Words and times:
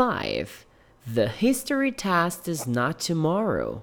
5. 0.00 0.64
The 1.06 1.28
history 1.28 1.92
test 1.92 2.48
is 2.48 2.66
not 2.66 2.98
tomorrow. 2.98 3.82